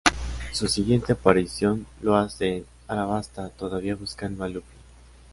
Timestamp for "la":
2.01-2.21